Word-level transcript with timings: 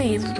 livros. 0.00 0.32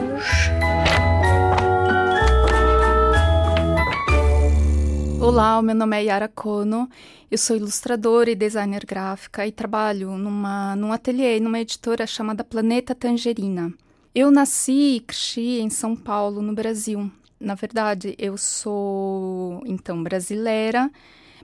Olá, 5.21 5.61
meu 5.61 5.75
nome 5.75 5.99
é 5.99 6.05
Yara 6.05 6.29
Kono, 6.29 6.89
eu 7.31 7.37
sou 7.37 7.57
ilustradora 7.57 8.31
e 8.31 8.35
designer 8.35 8.87
gráfica 8.87 9.47
e 9.47 9.53
trabalho 9.53 10.17
numa, 10.17 10.75
num 10.77 10.93
ateliê, 10.93 11.39
numa 11.39 11.61
editora 11.61 12.07
chamada 12.07 12.43
Planeta 12.43 12.95
Tangerina. 12.95 13.73
Eu 14.15 14.31
nasci 14.31 14.97
e 14.97 15.01
cresci 15.01 15.61
em 15.61 15.69
São 15.69 15.95
Paulo, 15.95 16.41
no 16.41 16.55
Brasil. 16.55 17.11
Na 17.39 17.55
verdade, 17.55 18.15
eu 18.19 18.37
sou, 18.39 19.63
então, 19.67 20.03
brasileira, 20.03 20.91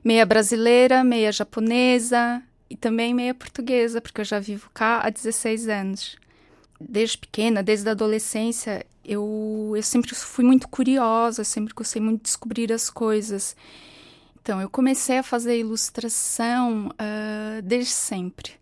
meia 0.03 0.25
brasileira, 0.25 1.05
meia 1.05 1.31
japonesa 1.31 2.43
e 2.69 2.77
também 2.77 3.15
meia 3.15 3.35
portuguesa, 3.35 4.01
porque 4.01 4.23
eu 4.23 4.25
já 4.25 4.41
vivo 4.41 4.71
cá 4.73 5.01
há 5.05 5.11
16 5.11 5.69
anos. 5.69 6.17
Desde 6.81 7.19
pequena, 7.19 7.63
desde 7.63 7.89
a 7.89 7.93
adolescência, 7.93 8.85
eu, 9.05 9.73
eu 9.75 9.83
sempre 9.83 10.15
fui 10.15 10.45
muito 10.45 10.69
curiosa, 10.69 11.45
sempre 11.45 11.73
gostei 11.73 12.03
muito 12.03 12.19
de 12.19 12.25
descobrir 12.25 12.73
as 12.73 12.91
coisas. 12.91 13.57
Então, 14.43 14.61
eu 14.61 14.69
comecei 14.69 15.19
a 15.19 15.23
fazer 15.23 15.59
ilustração 15.59 16.89
uh, 16.89 17.63
desde 17.63 17.93
sempre. 17.93 18.53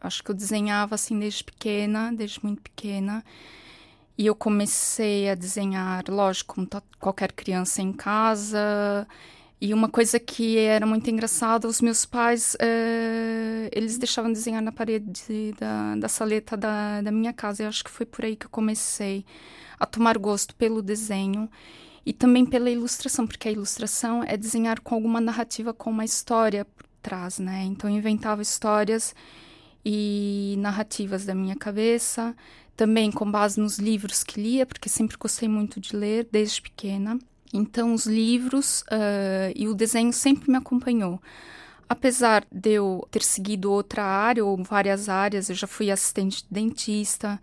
Acho 0.00 0.22
que 0.22 0.30
eu 0.30 0.34
desenhava 0.34 0.94
assim 0.94 1.18
desde 1.18 1.44
pequena, 1.44 2.12
desde 2.12 2.42
muito 2.42 2.62
pequena. 2.62 3.22
E 4.16 4.26
eu 4.26 4.34
comecei 4.34 5.28
a 5.28 5.34
desenhar, 5.34 6.04
lógico, 6.08 6.54
como 6.54 6.68
qualquer 6.98 7.32
criança 7.32 7.82
em 7.82 7.92
casa. 7.92 9.06
E 9.60 9.74
uma 9.74 9.90
coisa 9.90 10.18
que 10.18 10.56
era 10.56 10.86
muito 10.86 11.10
engraçada, 11.10 11.68
os 11.68 11.82
meus 11.82 12.06
pais, 12.06 12.54
uh, 12.54 13.68
eles 13.72 13.98
deixavam 13.98 14.32
desenhar 14.32 14.62
na 14.62 14.72
parede 14.72 15.52
da, 15.58 15.96
da 15.96 16.08
saleta 16.08 16.56
da, 16.56 17.02
da 17.02 17.12
minha 17.12 17.32
casa. 17.32 17.62
Eu 17.64 17.68
acho 17.68 17.84
que 17.84 17.90
foi 17.90 18.06
por 18.06 18.24
aí 18.24 18.36
que 18.36 18.46
eu 18.46 18.50
comecei 18.50 19.22
a 19.78 19.84
tomar 19.84 20.16
gosto 20.16 20.54
pelo 20.54 20.80
desenho 20.80 21.50
e 22.06 22.12
também 22.14 22.46
pela 22.46 22.70
ilustração, 22.70 23.26
porque 23.26 23.48
a 23.48 23.52
ilustração 23.52 24.24
é 24.24 24.34
desenhar 24.34 24.80
com 24.80 24.94
alguma 24.94 25.20
narrativa, 25.20 25.74
com 25.74 25.90
uma 25.90 26.06
história 26.06 26.64
por 26.64 26.86
trás, 27.02 27.38
né? 27.38 27.62
Então 27.64 27.90
eu 27.90 27.96
inventava 27.96 28.40
histórias 28.40 29.14
e 29.84 30.54
narrativas 30.58 31.26
da 31.26 31.34
minha 31.34 31.56
cabeça, 31.56 32.34
também 32.74 33.12
com 33.12 33.30
base 33.30 33.60
nos 33.60 33.78
livros 33.78 34.24
que 34.24 34.40
lia, 34.40 34.64
porque 34.64 34.88
sempre 34.88 35.18
gostei 35.18 35.48
muito 35.48 35.78
de 35.78 35.94
ler 35.94 36.26
desde 36.32 36.62
pequena. 36.62 37.18
Então, 37.52 37.94
os 37.94 38.06
livros 38.06 38.82
uh, 38.82 39.52
e 39.54 39.66
o 39.68 39.74
desenho 39.74 40.12
sempre 40.12 40.50
me 40.50 40.56
acompanhou. 40.56 41.20
Apesar 41.88 42.46
de 42.52 42.70
eu 42.70 43.06
ter 43.10 43.22
seguido 43.22 43.72
outra 43.72 44.04
área 44.04 44.44
ou 44.44 44.62
várias 44.62 45.08
áreas, 45.08 45.50
eu 45.50 45.56
já 45.56 45.66
fui 45.66 45.90
assistente 45.90 46.44
de 46.44 46.48
dentista. 46.48 47.40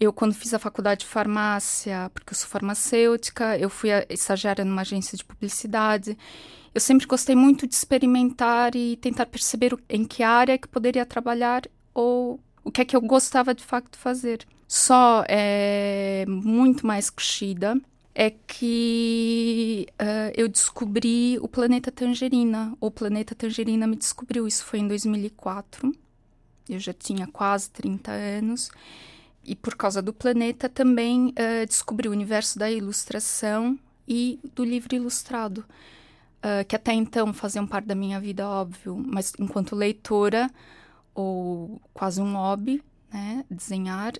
Eu, 0.00 0.12
quando 0.12 0.34
fiz 0.34 0.54
a 0.54 0.58
faculdade 0.58 1.00
de 1.00 1.06
farmácia, 1.06 2.10
porque 2.14 2.32
eu 2.32 2.36
sou 2.36 2.48
farmacêutica, 2.48 3.58
eu 3.58 3.68
fui 3.68 3.90
estagiária 4.08 4.64
numa 4.64 4.80
agência 4.80 5.16
de 5.16 5.24
publicidade. 5.24 6.16
Eu 6.74 6.80
sempre 6.80 7.06
gostei 7.06 7.36
muito 7.36 7.66
de 7.66 7.74
experimentar 7.74 8.74
e 8.74 8.96
tentar 8.96 9.26
perceber 9.26 9.76
em 9.88 10.04
que 10.04 10.22
área 10.22 10.56
que 10.58 10.68
poderia 10.68 11.04
trabalhar 11.04 11.62
ou 11.94 12.40
o 12.64 12.70
que 12.70 12.80
é 12.80 12.84
que 12.84 12.96
eu 12.96 13.00
gostava 13.02 13.54
de 13.54 13.62
facto 13.62 13.98
fazer. 13.98 14.46
Só 14.66 15.22
é 15.28 16.24
muito 16.26 16.86
mais 16.86 17.10
crescida 17.10 17.78
é 18.18 18.30
que 18.30 19.86
uh, 20.00 20.32
eu 20.34 20.48
descobri 20.48 21.38
o 21.42 21.46
planeta 21.46 21.92
Tangerina. 21.92 22.74
O 22.80 22.90
planeta 22.90 23.34
Tangerina 23.34 23.86
me 23.86 23.94
descobriu. 23.94 24.48
Isso 24.48 24.64
foi 24.64 24.78
em 24.78 24.88
2004. 24.88 25.92
Eu 26.66 26.78
já 26.78 26.94
tinha 26.94 27.26
quase 27.26 27.68
30 27.68 28.10
anos. 28.10 28.70
E 29.44 29.54
por 29.54 29.76
causa 29.76 30.00
do 30.00 30.14
planeta 30.14 30.66
também 30.66 31.26
uh, 31.28 31.66
descobri 31.66 32.08
o 32.08 32.10
universo 32.10 32.58
da 32.58 32.70
ilustração 32.70 33.78
e 34.08 34.40
do 34.54 34.64
livro 34.64 34.96
ilustrado. 34.96 35.58
Uh, 36.38 36.64
que 36.66 36.74
até 36.74 36.94
então 36.94 37.34
faziam 37.34 37.66
parte 37.66 37.84
da 37.84 37.94
minha 37.94 38.18
vida, 38.18 38.48
óbvio, 38.48 38.96
mas 38.96 39.34
enquanto 39.38 39.76
leitora, 39.76 40.48
ou 41.14 41.78
quase 41.92 42.22
um 42.22 42.32
hobby, 42.32 42.82
né, 43.12 43.44
desenhar, 43.50 44.14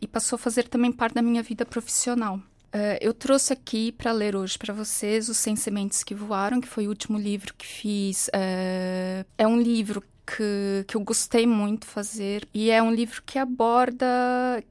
e 0.00 0.06
passou 0.06 0.36
a 0.36 0.38
fazer 0.38 0.68
também 0.68 0.92
parte 0.92 1.14
da 1.14 1.22
minha 1.22 1.42
vida 1.42 1.64
profissional. 1.66 2.40
Uh, 2.74 2.98
eu 3.00 3.14
trouxe 3.14 3.52
aqui 3.52 3.92
para 3.92 4.12
ler 4.12 4.36
hoje 4.36 4.58
para 4.58 4.74
vocês 4.74 5.28
Os 5.28 5.38
Sem 5.38 5.56
Sementes 5.56 6.04
que 6.04 6.14
Voaram, 6.14 6.60
que 6.60 6.68
foi 6.68 6.86
o 6.86 6.90
último 6.90 7.18
livro 7.18 7.54
que 7.54 7.66
fiz. 7.66 8.28
Uh, 8.28 9.24
é 9.38 9.46
um 9.46 9.60
livro 9.60 10.02
que, 10.26 10.84
que 10.86 10.96
eu 10.96 11.00
gostei 11.00 11.46
muito 11.46 11.86
fazer 11.86 12.46
e 12.52 12.70
é 12.70 12.82
um 12.82 12.92
livro 12.92 13.22
que 13.24 13.38
aborda, 13.38 14.06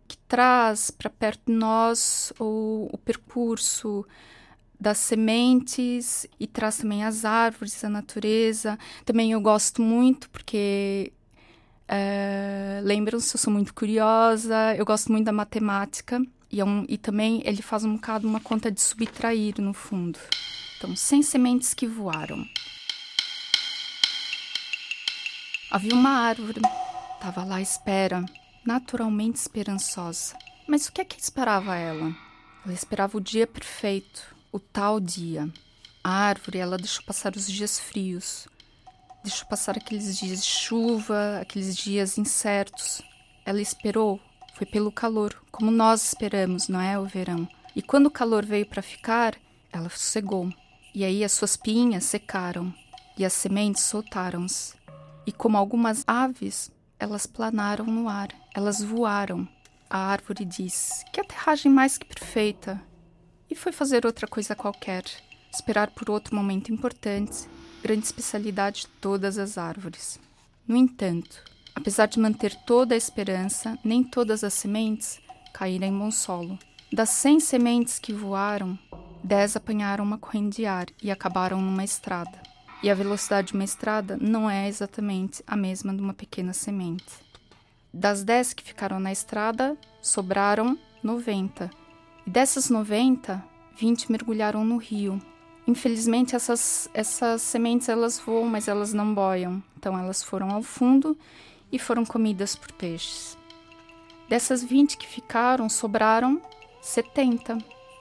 que 0.07 0.17
traz 0.27 0.91
para 0.91 1.09
perto 1.09 1.43
de 1.47 1.53
nós 1.53 2.33
o, 2.39 2.89
o 2.91 2.97
percurso 2.97 4.05
das 4.79 4.97
sementes 4.97 6.27
e 6.39 6.45
traz 6.45 6.77
também 6.77 7.03
as 7.03 7.23
árvores, 7.23 7.83
a 7.83 7.89
natureza. 7.89 8.77
Também 9.05 9.31
eu 9.31 9.41
gosto 9.41 9.81
muito 9.81 10.29
porque 10.29 11.13
uh, 11.89 12.83
lembram-se, 12.83 13.35
eu 13.35 13.39
sou 13.39 13.53
muito 13.53 13.73
curiosa, 13.73 14.75
eu 14.75 14.85
gosto 14.85 15.11
muito 15.11 15.25
da 15.25 15.31
matemática. 15.31 16.21
E, 16.55 16.61
é 16.61 16.63
um, 16.63 16.85
e 16.87 16.97
também 16.97 17.41
ele 17.43 17.61
faz 17.61 17.83
um 17.83 17.95
bocado 17.95 18.25
uma 18.25 18.39
conta 18.39 18.71
de 18.71 18.79
subtrair 18.79 19.59
no 19.59 19.73
fundo. 19.73 20.17
Então, 20.77 20.95
sem 20.95 21.21
sementes 21.21 21.73
que 21.73 21.85
voaram. 21.85 22.47
Havia 25.69 25.93
uma 25.93 26.11
árvore, 26.11 26.61
estava 27.15 27.43
lá 27.43 27.57
à 27.57 27.61
espera, 27.61 28.23
naturalmente 28.65 29.35
esperançosa. 29.35 30.37
Mas 30.65 30.87
o 30.87 30.93
que 30.93 31.01
é 31.01 31.03
que 31.03 31.19
esperava 31.19 31.75
ela? 31.75 32.15
Ela 32.63 32.73
esperava 32.73 33.17
o 33.17 33.21
dia 33.21 33.45
perfeito, 33.45 34.23
o 34.49 34.57
tal 34.57 35.01
dia. 35.01 35.51
A 36.01 36.09
árvore, 36.09 36.59
ela 36.59 36.77
deixou 36.77 37.03
passar 37.03 37.35
os 37.35 37.51
dias 37.51 37.77
frios, 37.77 38.47
deixou 39.21 39.45
passar 39.49 39.75
aqueles 39.75 40.17
dias 40.17 40.41
de 40.41 40.49
chuva, 40.49 41.39
aqueles 41.41 41.75
dias 41.75 42.17
incertos. 42.17 43.01
Ela 43.45 43.59
esperou 43.59 44.21
foi 44.55 44.65
pelo 44.65 44.91
calor, 44.91 45.35
como 45.51 45.69
nós 45.69 46.05
esperamos, 46.05 46.69
não 46.69 46.79
é? 46.79 46.97
O 46.97 47.05
verão. 47.05 47.47
E 47.75 47.81
quando 47.81 48.05
o 48.05 48.11
calor 48.11 48.45
veio 48.45 48.65
para 48.65 48.81
ficar, 48.81 49.35
ela 49.71 49.89
sossegou. 49.89 50.49
E 50.93 51.03
aí 51.03 51.25
as 51.25 51.33
suas 51.33 51.57
pinhas 51.57 52.05
secaram 52.05 52.73
e 53.17 53.25
as 53.25 53.33
sementes 53.33 53.83
soltaram-se. 53.83 54.75
E 55.27 55.31
como 55.33 55.57
algumas 55.57 56.05
aves, 56.07 56.71
elas 56.97 57.25
planaram 57.25 57.85
no 57.85 58.07
ar, 58.07 58.29
elas 58.53 58.81
voaram. 58.81 59.45
A 59.89 59.97
árvore 59.97 60.45
disse: 60.45 61.03
Que 61.11 61.19
aterragem 61.19 61.69
mais 61.69 61.97
que 61.97 62.05
perfeita! 62.05 62.81
E 63.49 63.55
foi 63.55 63.73
fazer 63.73 64.05
outra 64.05 64.25
coisa 64.25 64.55
qualquer, 64.55 65.03
esperar 65.53 65.91
por 65.91 66.09
outro 66.09 66.33
momento 66.33 66.71
importante, 66.71 67.45
grande 67.83 68.05
especialidade 68.05 68.81
de 68.81 68.87
todas 69.01 69.37
as 69.37 69.57
árvores. 69.57 70.17
No 70.65 70.77
entanto, 70.77 71.43
Apesar 71.75 72.07
de 72.07 72.19
manter 72.19 72.55
toda 72.65 72.95
a 72.95 72.97
esperança, 72.97 73.77
nem 73.83 74.03
todas 74.03 74.43
as 74.43 74.53
sementes 74.53 75.19
caíram 75.53 75.87
em 75.87 75.97
bom 75.97 76.09
solo. 76.09 76.57
Das 76.91 77.09
cem 77.09 77.39
sementes 77.39 77.99
que 77.99 78.13
voaram, 78.13 78.79
dez 79.23 79.55
apanharam 79.55 80.03
uma 80.03 80.17
corrente 80.17 80.57
de 80.57 80.65
ar 80.65 80.85
e 81.03 81.11
acabaram 81.11 81.61
numa 81.61 81.83
estrada. 81.83 82.41
E 82.81 82.89
a 82.89 82.95
velocidade 82.95 83.49
de 83.49 83.53
uma 83.53 83.63
estrada 83.63 84.17
não 84.19 84.49
é 84.49 84.67
exatamente 84.67 85.43
a 85.45 85.55
mesma 85.55 85.93
de 85.93 86.01
uma 86.01 86.13
pequena 86.13 86.53
semente. 86.53 87.05
Das 87.93 88.23
dez 88.23 88.53
que 88.53 88.63
ficaram 88.63 88.99
na 88.99 89.11
estrada, 89.11 89.77
sobraram 90.01 90.77
noventa. 91.03 91.69
E 92.25 92.29
dessas 92.29 92.69
noventa, 92.69 93.43
vinte 93.75 94.11
mergulharam 94.11 94.63
no 94.63 94.77
rio. 94.77 95.21
Infelizmente, 95.67 96.35
essas, 96.35 96.89
essas 96.93 97.41
sementes 97.41 97.89
elas 97.89 98.19
voam, 98.19 98.45
mas 98.45 98.67
elas 98.67 98.93
não 98.93 99.13
boiam. 99.13 99.63
Então, 99.77 99.97
elas 99.97 100.21
foram 100.21 100.51
ao 100.51 100.61
fundo 100.61 101.17
e 101.71 101.79
foram 101.79 102.05
comidas 102.05 102.55
por 102.55 102.71
peixes. 102.71 103.37
Dessas 104.27 104.63
20 104.63 104.97
que 104.97 105.07
ficaram, 105.07 105.69
sobraram 105.69 106.41
70. 106.81 107.57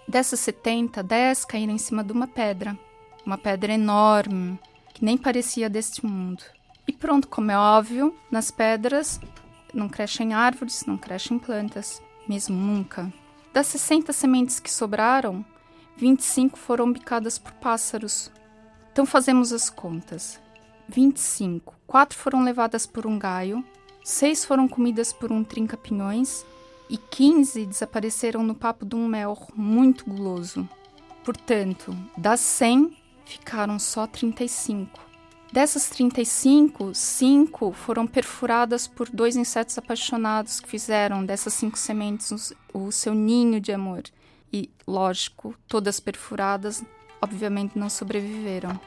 Dessas 0.06 0.40
70, 0.40 1.02
10 1.02 1.44
caíram 1.44 1.74
em 1.74 1.78
cima 1.78 2.04
de 2.04 2.12
uma 2.12 2.26
pedra, 2.26 2.78
uma 3.24 3.38
pedra 3.38 3.72
enorme, 3.72 4.58
que 4.92 5.04
nem 5.04 5.16
parecia 5.16 5.68
deste 5.68 6.04
mundo. 6.04 6.42
E 6.86 6.92
pronto, 6.92 7.28
como 7.28 7.50
é 7.50 7.58
óbvio, 7.58 8.14
nas 8.30 8.50
pedras 8.50 9.20
não 9.72 9.88
crescem 9.88 10.32
árvores, 10.34 10.84
não 10.86 10.96
crescem 10.96 11.38
plantas, 11.38 12.02
mesmo 12.28 12.56
nunca. 12.56 13.12
Das 13.52 13.66
60 13.68 14.12
sementes 14.12 14.60
que 14.60 14.70
sobraram, 14.70 15.44
25 15.96 16.58
foram 16.58 16.92
bicadas 16.92 17.38
por 17.38 17.52
pássaros. 17.52 18.30
Então 18.92 19.06
fazemos 19.06 19.52
as 19.52 19.70
contas. 19.70 20.40
25. 20.88 21.74
Quatro 21.86 22.18
foram 22.18 22.42
levadas 22.42 22.86
por 22.86 23.06
um 23.06 23.18
gaio, 23.18 23.64
seis 24.02 24.44
foram 24.44 24.68
comidas 24.68 25.12
por 25.12 25.32
um 25.32 25.42
trinca-pinhões 25.42 26.44
e 26.88 26.96
15 26.96 27.66
desapareceram 27.66 28.42
no 28.42 28.54
papo 28.54 28.84
de 28.84 28.94
um 28.94 29.08
mel 29.08 29.36
muito 29.54 30.04
guloso. 30.04 30.68
Portanto, 31.24 31.96
das 32.16 32.40
100, 32.40 32.96
ficaram 33.24 33.78
só 33.78 34.06
35. 34.06 35.00
Dessas 35.52 35.88
35, 35.88 36.94
cinco 36.94 37.72
foram 37.72 38.06
perfuradas 38.06 38.88
por 38.88 39.08
dois 39.08 39.36
insetos 39.36 39.78
apaixonados 39.78 40.58
que 40.58 40.68
fizeram 40.68 41.24
dessas 41.24 41.54
cinco 41.54 41.78
sementes 41.78 42.52
o 42.72 42.90
seu 42.90 43.14
ninho 43.14 43.60
de 43.60 43.72
amor. 43.72 44.02
E, 44.52 44.68
lógico, 44.86 45.54
todas 45.68 46.00
perfuradas, 46.00 46.84
obviamente 47.22 47.78
não 47.78 47.88
sobreviveram. 47.88 48.78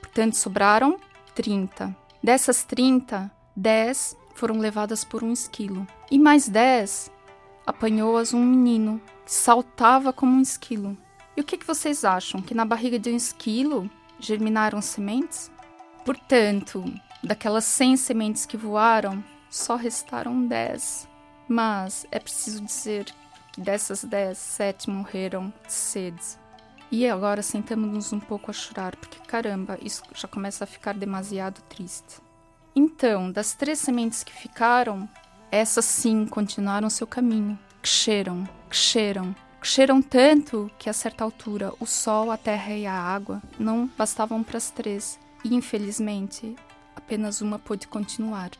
Portanto, 0.00 0.36
sobraram 0.36 0.98
30. 1.34 1.96
Dessas 2.22 2.64
30, 2.64 3.30
10 3.56 4.16
foram 4.34 4.58
levadas 4.58 5.04
por 5.04 5.22
um 5.22 5.32
esquilo. 5.32 5.86
E 6.10 6.18
mais 6.18 6.48
10 6.48 7.10
apanhou-as 7.66 8.34
um 8.34 8.44
menino 8.44 9.00
que 9.24 9.32
saltava 9.32 10.12
como 10.12 10.36
um 10.36 10.40
esquilo. 10.40 10.96
E 11.36 11.40
o 11.40 11.44
que, 11.44 11.56
que 11.56 11.66
vocês 11.66 12.04
acham? 12.04 12.42
Que 12.42 12.54
na 12.54 12.64
barriga 12.64 12.98
de 12.98 13.10
um 13.10 13.16
esquilo 13.16 13.90
germinaram 14.18 14.82
sementes? 14.82 15.50
Portanto, 16.04 16.84
daquelas 17.22 17.64
100 17.64 17.96
sementes 17.96 18.46
que 18.46 18.56
voaram, 18.56 19.24
só 19.48 19.76
restaram 19.76 20.46
10. 20.46 21.08
Mas 21.48 22.06
é 22.10 22.18
preciso 22.18 22.64
dizer 22.64 23.06
que 23.52 23.60
dessas 23.60 24.04
10, 24.04 24.36
7 24.36 24.90
morreram 24.90 25.52
de 25.66 25.72
sede. 25.72 26.22
E 26.92 27.08
agora 27.08 27.40
sentamos-nos 27.40 28.12
um 28.12 28.20
pouco 28.20 28.50
a 28.50 28.52
chorar, 28.54 28.94
porque 28.96 29.18
caramba, 29.26 29.78
isso 29.80 30.02
já 30.14 30.28
começa 30.28 30.64
a 30.64 30.66
ficar 30.66 30.92
demasiado 30.92 31.62
triste. 31.62 32.20
Então, 32.76 33.32
das 33.32 33.54
três 33.54 33.78
sementes 33.78 34.22
que 34.22 34.30
ficaram, 34.30 35.08
essas 35.50 35.86
sim 35.86 36.26
continuaram 36.26 36.90
seu 36.90 37.06
caminho. 37.06 37.58
Cresceram, 37.80 38.46
cresceram, 38.68 39.34
cresceram 39.58 40.02
tanto 40.02 40.70
que 40.78 40.90
a 40.90 40.92
certa 40.92 41.24
altura 41.24 41.72
o 41.80 41.86
sol, 41.86 42.30
a 42.30 42.36
terra 42.36 42.74
e 42.74 42.86
a 42.86 42.94
água 42.94 43.42
não 43.58 43.90
bastavam 43.96 44.42
para 44.42 44.58
as 44.58 44.70
três 44.70 45.18
e 45.42 45.54
infelizmente 45.54 46.54
apenas 46.94 47.40
uma 47.40 47.58
pôde 47.58 47.88
continuar. 47.88 48.50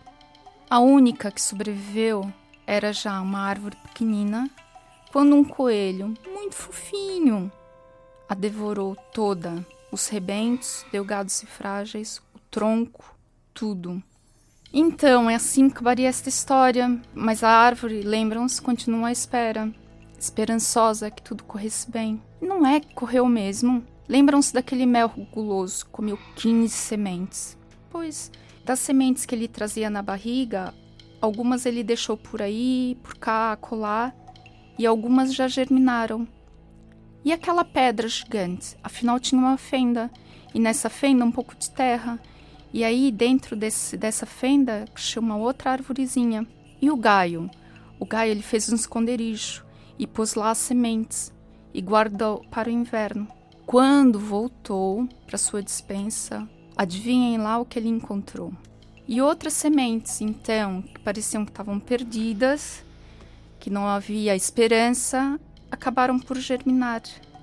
A 0.71 0.79
única 0.79 1.31
que 1.31 1.43
sobreviveu 1.43 2.33
era 2.67 2.95
já 2.95 3.21
uma 3.21 3.41
árvore 3.41 3.77
pequenina, 3.77 4.51
quando 5.13 5.37
um 5.37 5.45
coelho, 5.45 6.15
muito 6.27 6.55
fofinho, 6.55 7.53
a 8.33 8.35
devorou 8.35 8.97
toda, 9.13 9.63
os 9.91 10.09
rebentos, 10.09 10.87
delgados 10.91 11.43
e 11.43 11.47
frágeis, 11.47 12.17
o 12.35 12.39
tronco, 12.51 13.15
tudo. 13.53 14.03
Então, 14.73 15.29
é 15.29 15.35
assim 15.35 15.69
que 15.69 15.83
varia 15.83 16.09
esta 16.09 16.31
história, 16.31 16.99
mas 17.15 17.45
a 17.45 17.51
árvore, 17.51 18.01
lembram-se, 18.01 18.63
continua 18.63 19.09
à 19.09 19.13
espera, 19.13 19.71
esperançosa 20.19 21.11
que 21.11 21.21
tudo 21.21 21.45
corresse 21.45 21.91
bem. 21.91 22.23
Não 22.41 22.65
é 22.67 22.81
que 22.81 22.95
correu 22.95 23.27
mesmo. 23.27 23.85
Lembram-se 24.09 24.55
daquele 24.55 24.87
mel 24.87 25.11
guloso, 25.31 25.85
comeu 25.93 26.19
15 26.37 26.71
sementes. 26.71 27.59
Pois, 27.91 28.33
das 28.65 28.79
sementes 28.79 29.27
que 29.27 29.35
ele 29.35 29.47
trazia 29.47 29.91
na 29.91 30.01
barriga, 30.01 30.73
algumas 31.21 31.67
ele 31.67 31.85
deixou 31.85 32.17
por 32.17 32.41
aí, 32.41 32.97
por 33.03 33.15
cá, 33.17 33.59
colar, 33.61 34.17
e 34.79 34.87
algumas 34.87 35.35
já 35.35 35.49
germinaram. 35.49 36.27
E 37.25 37.33
aquela 37.33 37.65
pedra 37.65 38.09
gigante? 38.09 38.77
Afinal, 38.83 39.21
tinha 39.21 39.41
uma 39.41 39.57
fenda, 39.57 40.11
e 40.55 40.59
nessa 40.59 40.91
fenda 40.91 41.25
um 41.25 41.31
pouco 41.31 41.55
de 41.57 41.71
terra. 41.71 42.21
E 42.73 42.83
aí, 42.83 43.13
dentro 43.13 43.55
desse, 43.55 43.97
dessa 43.97 44.27
fenda, 44.27 44.85
tinha 44.95 45.23
uma 45.23 45.37
outra 45.37 45.73
árvorezinha. 45.73 46.47
E 46.81 46.91
o 46.91 46.97
gaio? 46.97 47.49
O 48.01 48.05
gaio 48.05 48.33
ele 48.33 48.43
fez 48.43 48.69
um 48.73 48.75
esconderijo 48.75 49.65
e 49.99 50.07
pôs 50.07 50.35
lá 50.35 50.51
as 50.51 50.59
sementes 50.59 51.33
e 51.73 51.81
guardou 51.81 52.45
para 52.51 52.69
o 52.69 52.73
inverno. 52.73 53.29
Quando 53.65 54.19
voltou 54.19 55.09
para 55.27 55.39
sua 55.39 55.63
dispensa, 55.63 56.49
adivinhem 56.77 57.39
lá 57.39 57.59
o 57.59 57.65
que 57.65 57.79
ele 57.79 57.89
encontrou. 57.89 58.53
E 59.07 59.21
outras 59.21 59.53
sementes, 59.53 60.21
então, 60.21 60.83
que 60.83 61.01
pareciam 61.01 61.45
que 61.45 61.51
estavam 61.51 61.79
perdidas, 61.79 62.85
que 63.61 63.71
não 63.71 63.87
havia 63.87 64.35
esperança, 64.35 65.39
acabaram 65.73 66.21
por 66.21 66.39
germinar 66.39 67.03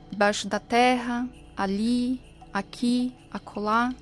debaixo 0.10 0.48
da 0.48 0.62
terra, 0.62 1.28
ali, 1.58 2.22
aqui, 2.54 3.14
acolá. 3.30 3.94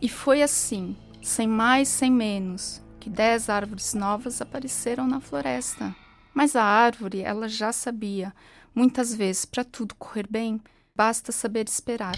E 0.00 0.08
foi 0.08 0.42
assim, 0.42 0.96
sem 1.20 1.46
mais, 1.46 1.88
sem 1.88 2.10
menos, 2.10 2.80
que 2.98 3.10
dez 3.10 3.50
árvores 3.50 3.92
novas 3.92 4.40
apareceram 4.40 5.06
na 5.06 5.20
floresta. 5.20 5.94
Mas 6.32 6.56
a 6.56 6.64
árvore, 6.64 7.20
ela 7.20 7.46
já 7.46 7.72
sabia, 7.72 8.32
muitas 8.74 9.14
vezes, 9.14 9.44
para 9.44 9.62
tudo 9.62 9.94
correr 9.94 10.26
bem, 10.26 10.58
Basta 10.94 11.32
saber 11.32 11.66
esperar. 11.68 12.14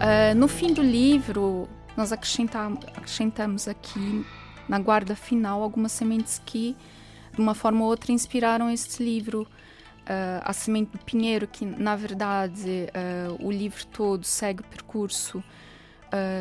Uh, 0.00 0.34
no 0.34 0.48
fim 0.48 0.72
do 0.72 0.82
livro, 0.82 1.68
nós 1.96 2.12
acrescentamos 2.12 3.68
aqui 3.68 4.24
na 4.68 4.78
guarda 4.78 5.14
final 5.16 5.62
algumas 5.62 5.92
sementes 5.92 6.40
que, 6.44 6.76
de 7.32 7.40
uma 7.40 7.54
forma 7.54 7.82
ou 7.82 7.90
outra, 7.90 8.12
inspiraram 8.12 8.70
este 8.70 9.02
livro. 9.02 9.46
Uh, 10.00 10.42
a 10.42 10.52
semente 10.52 10.90
do 10.90 10.98
pinheiro, 11.04 11.46
que 11.46 11.64
na 11.64 11.94
verdade 11.94 12.88
uh, 13.28 13.46
o 13.46 13.52
livro 13.52 13.86
todo 13.86 14.24
segue 14.24 14.60
o 14.60 14.64
percurso 14.64 15.44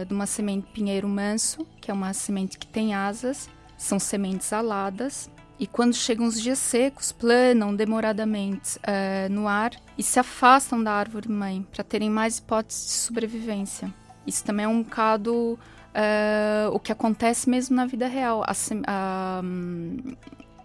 de 0.07 0.12
uma 0.12 0.25
semente 0.25 0.66
pinheiro 0.74 1.07
manso, 1.07 1.63
que 1.80 1.92
é 1.92 1.94
uma 1.94 2.12
semente 2.12 2.57
que 2.57 2.66
tem 2.66 2.95
asas, 2.95 3.48
são 3.78 4.00
sementes 4.00 4.52
aladas 4.52 5.30
e 5.60 5.68
quando 5.68 5.94
chegam 5.94 6.25
os 6.25 6.42
dias 6.42 6.57
secos, 6.57 7.12
planam 7.12 7.75
demoradamente 7.75 8.78
uh, 8.78 9.30
no 9.30 9.45
ar 9.45 9.72
e 9.98 10.02
se 10.02 10.18
afastam 10.18 10.81
da 10.81 10.94
árvore 10.94 11.28
mãe 11.28 11.68
para 11.69 11.84
terem 11.84 12.10
mais 12.10 12.38
hipóteses 12.38 12.86
de 12.86 12.92
sobrevivência. 12.94 13.94
Isso 14.25 14.44
também 14.44 14.66
é 14.66 14.68
um 14.68 14.83
bocado 14.83 15.57
uh, 15.89 16.74
o 16.74 16.80
que 16.80 16.92
acontece 16.92 17.50
mesmo 17.50 17.75
na 17.75 17.86
vida 17.86 18.07
real. 18.07 18.42
Uh, 18.42 20.18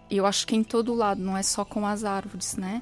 eu 0.09 0.25
acho 0.25 0.45
que 0.45 0.55
em 0.55 0.63
todo 0.63 0.93
lado, 0.93 1.21
não 1.21 1.37
é 1.37 1.43
só 1.43 1.65
com 1.65 1.85
as 1.85 2.03
árvores, 2.03 2.55
né? 2.55 2.81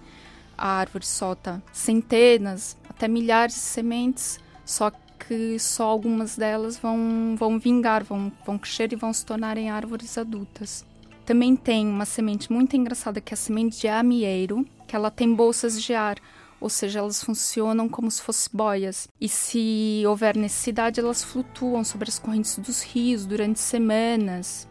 A 0.57 0.67
árvore 0.67 1.05
solta 1.05 1.63
centenas, 1.71 2.77
até 2.89 3.07
milhares 3.07 3.55
de 3.55 3.61
sementes, 3.61 4.39
só 4.65 4.91
que 5.27 5.57
só 5.57 5.85
algumas 5.85 6.35
delas 6.35 6.77
vão, 6.77 7.35
vão 7.37 7.57
vingar, 7.57 8.03
vão, 8.03 8.31
vão 8.45 8.57
crescer 8.57 8.91
e 8.91 8.95
vão 8.95 9.13
se 9.13 9.25
tornarem 9.25 9.69
árvores 9.69 10.17
adultas. 10.17 10.85
Também 11.25 11.55
tem 11.55 11.87
uma 11.87 12.05
semente 12.05 12.51
muito 12.51 12.75
engraçada 12.75 13.21
que 13.21 13.33
é 13.33 13.35
a 13.35 13.37
semente 13.37 13.79
de 13.79 13.87
amieiro, 13.87 14.67
que 14.85 14.95
ela 14.95 15.09
tem 15.09 15.33
bolsas 15.33 15.81
de 15.81 15.93
ar, 15.93 16.17
ou 16.63 16.69
seja, 16.69 16.99
elas 16.99 17.21
funcionam 17.21 17.89
como 17.89 18.09
se 18.09 18.21
fossem 18.21 18.49
boias. 18.53 19.09
E 19.19 19.27
se 19.27 20.01
houver 20.07 20.37
necessidade, 20.37 20.97
elas 20.97 21.21
flutuam 21.21 21.83
sobre 21.83 22.07
as 22.07 22.17
correntes 22.17 22.57
dos 22.57 22.81
rios 22.81 23.25
durante 23.25 23.59
semanas, 23.59 24.65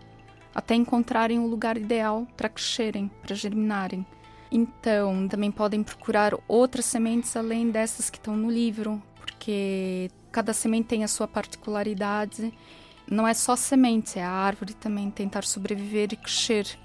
até 0.54 0.74
encontrarem 0.74 1.38
o 1.38 1.46
lugar 1.46 1.76
ideal 1.76 2.26
para 2.34 2.48
crescerem, 2.48 3.10
para 3.20 3.36
germinarem. 3.36 4.06
Então, 4.50 5.28
também 5.28 5.50
podem 5.50 5.82
procurar 5.82 6.32
outras 6.48 6.86
sementes 6.86 7.36
além 7.36 7.70
dessas 7.70 8.08
que 8.08 8.16
estão 8.16 8.34
no 8.34 8.50
livro, 8.50 9.02
porque 9.14 10.10
cada 10.30 10.54
semente 10.54 10.86
tem 10.86 11.04
a 11.04 11.08
sua 11.08 11.28
particularidade. 11.28 12.54
Não 13.06 13.28
é 13.28 13.34
só 13.34 13.54
semente, 13.54 14.18
é 14.18 14.24
a 14.24 14.30
árvore 14.30 14.72
também 14.72 15.10
tentar 15.10 15.44
sobreviver 15.44 16.14
e 16.14 16.16
crescer 16.16 16.78